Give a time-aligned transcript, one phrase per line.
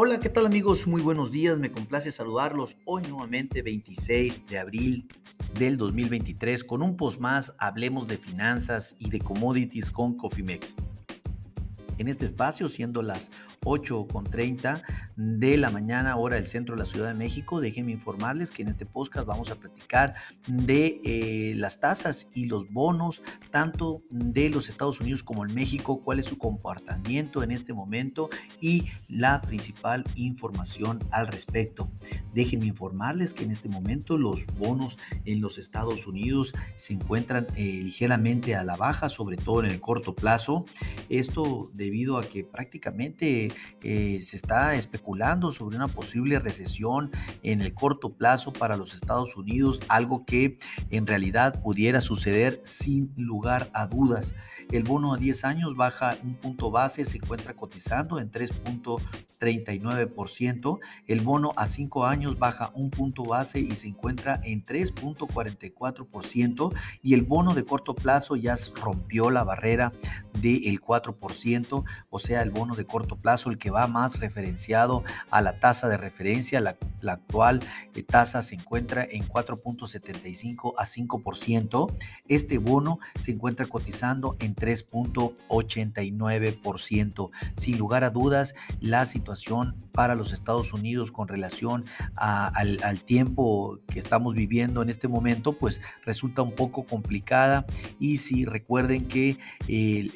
[0.00, 0.86] Hola, ¿qué tal amigos?
[0.86, 5.08] Muy buenos días, me complace saludarlos hoy nuevamente 26 de abril
[5.58, 10.76] del 2023 con un post más, hablemos de finanzas y de commodities con Cofimex.
[11.98, 13.30] En este espacio, siendo las
[13.62, 14.82] 8.30
[15.16, 17.60] de la mañana, hora del centro de la Ciudad de México.
[17.60, 20.14] Déjenme informarles que en este podcast vamos a platicar
[20.46, 26.00] de eh, las tasas y los bonos, tanto de los Estados Unidos como en México,
[26.02, 28.30] cuál es su comportamiento en este momento
[28.60, 31.90] y la principal información al respecto.
[32.32, 37.80] Déjenme informarles que en este momento los bonos en los Estados Unidos se encuentran eh,
[37.82, 40.64] ligeramente a la baja, sobre todo en el corto plazo.
[41.08, 47.10] Esto debido a que prácticamente eh, se está especulando sobre una posible recesión
[47.42, 50.58] en el corto plazo para los Estados Unidos, algo que
[50.90, 54.34] en realidad pudiera suceder sin lugar a dudas.
[54.70, 60.78] El bono a 10 años baja un punto base, se encuentra cotizando en 3.39%.
[61.06, 66.72] El bono a 5 años baja un punto base y se encuentra en 3.44%.
[67.02, 69.92] Y el bono de corto plazo ya rompió la barrera
[70.40, 75.40] del 4%, o sea, el bono de corto plazo, el que va más referenciado a
[75.42, 77.60] la tasa de referencia, la, actual
[77.94, 81.90] eh, tasa se encuentra en 4.75 a 5%.
[82.28, 87.30] Este bono se encuentra cotizando en 3.89%.
[87.54, 93.80] Sin lugar a dudas, la situación para los Estados Unidos con relación al, al, tiempo
[93.88, 97.66] que estamos viviendo en este momento, pues resulta un poco complicada.
[97.98, 100.12] Y si recuerden que el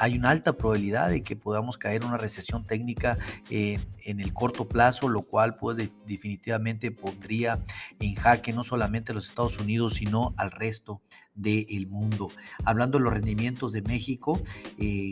[0.00, 3.18] hay una alta probabilidad de que podamos caer en una recesión técnica
[3.50, 7.58] eh, en el corto plazo, lo cual pues definitivamente pondría
[7.98, 11.00] en jaque no solamente a los Estados Unidos, sino al resto
[11.34, 12.30] del mundo.
[12.64, 14.40] Hablando de los rendimientos de México,
[14.78, 15.10] eh,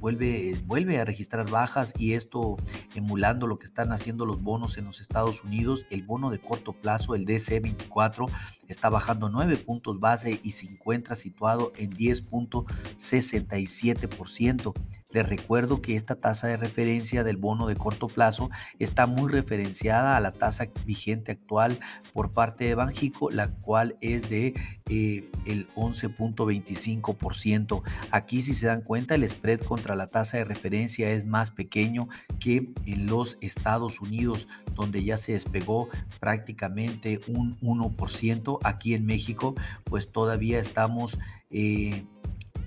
[0.00, 2.56] vuelve, vuelve a registrar bajas y esto
[2.94, 5.86] emulando lo que están haciendo los bonos en los Estados Unidos.
[5.90, 8.30] El bono de corto plazo, el DC24,
[8.68, 14.72] está bajando 9 puntos base y se encuentra situado en 10.67%.
[15.10, 20.16] Les recuerdo que esta tasa de referencia del bono de corto plazo está muy referenciada
[20.16, 21.80] a la tasa vigente actual
[22.12, 24.52] por parte de Banjico, la cual es de
[24.90, 27.82] eh, el 11.25%.
[28.10, 32.08] Aquí si se dan cuenta el spread contra la tasa de referencia es más pequeño
[32.38, 35.88] que en los Estados Unidos donde ya se despegó
[36.20, 38.58] prácticamente un 1%.
[38.62, 39.54] Aquí en México
[39.84, 41.18] pues todavía estamos...
[41.50, 42.04] Eh,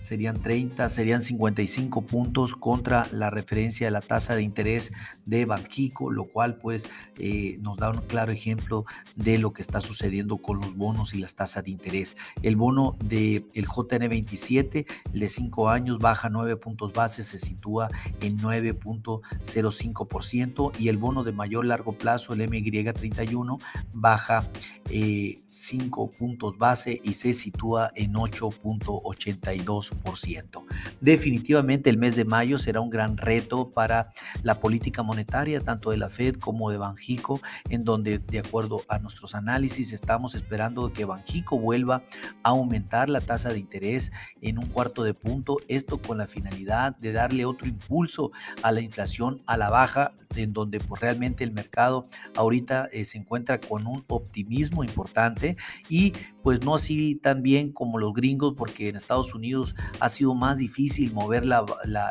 [0.01, 4.91] serían 30, serían 55 puntos contra la referencia de la tasa de interés
[5.25, 6.87] de Banxico, lo cual pues
[7.19, 8.85] eh, nos da un claro ejemplo
[9.15, 12.17] de lo que está sucediendo con los bonos y las tasas de interés.
[12.41, 17.89] El bono del el JN27, el de 5 años, baja 9 puntos base, se sitúa
[18.21, 23.61] en 9.05% y el bono de mayor largo plazo, el MY31,
[23.93, 24.49] baja
[24.87, 25.37] 5 eh,
[26.17, 29.90] puntos base y se sitúa en 8.82%.
[30.99, 34.11] Definitivamente el mes de mayo será un gran reto para
[34.43, 38.99] la política monetaria, tanto de la Fed como de Banjico, en donde de acuerdo a
[38.99, 42.03] nuestros análisis estamos esperando que Banjico vuelva
[42.43, 46.95] a aumentar la tasa de interés en un cuarto de punto, esto con la finalidad
[46.97, 48.31] de darle otro impulso
[48.63, 53.17] a la inflación a la baja, en donde pues, realmente el mercado ahorita eh, se
[53.17, 55.57] encuentra con un optimismo importante
[55.89, 56.13] y
[56.43, 60.57] pues no así tan bien como los gringos, porque en Estados Unidos ha sido más
[60.57, 61.63] difícil mover la,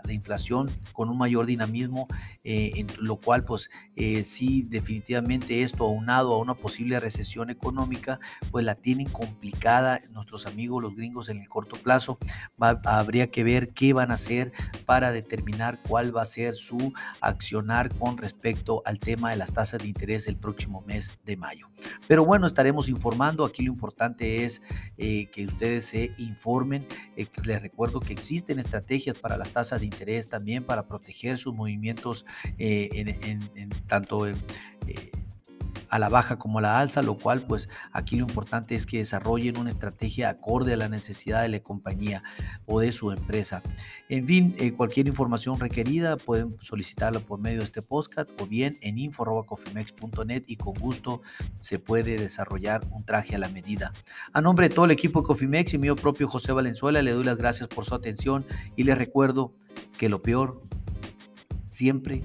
[0.09, 2.09] inflación con un mayor dinamismo,
[2.45, 8.21] eh, lo cual pues eh, sí definitivamente esto aunado a una posible recesión económica,
[8.51, 12.19] pues la tienen complicada nuestros amigos los gringos en el corto plazo.
[12.59, 14.53] habría que ver qué van a hacer
[14.87, 19.81] para determinar cuál va a ser su accionar con respecto al tema de las tasas
[19.81, 21.69] de interés el próximo mes de mayo.
[22.07, 23.45] Pero bueno, estaremos informando.
[23.45, 24.63] Aquí lo importante es
[24.99, 26.87] eh, que ustedes se informen.
[27.45, 32.27] les recuerdo que existen estrategias para las tasas de interés también para proteger sus movimientos
[32.59, 34.37] eh, en, tanto en,
[34.87, 35.11] eh,
[35.91, 38.99] a la baja como a la alza, lo cual pues aquí lo importante es que
[38.99, 42.23] desarrollen una estrategia acorde a la necesidad de la compañía
[42.67, 43.63] o de su empresa.
[44.09, 48.77] En fin, eh, cualquier información requerida pueden solicitarla por medio de este podcast o bien
[48.81, 51.23] en info.cofimex.net y con gusto
[51.59, 53.93] se puede desarrollar un traje a la medida.
[54.33, 57.25] A nombre de todo el equipo de Cofimex y mío propio José Valenzuela, le doy
[57.25, 58.47] las gracias por su atención
[58.77, 59.55] y les recuerdo
[59.99, 60.63] que lo peor
[61.67, 62.23] siempre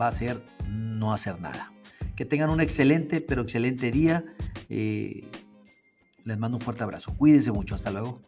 [0.00, 1.72] va a ser no hacer nada.
[2.16, 4.24] Que tengan un excelente, pero excelente día.
[4.68, 5.24] Eh,
[6.24, 7.14] les mando un fuerte abrazo.
[7.16, 7.74] Cuídense mucho.
[7.74, 8.20] Hasta luego.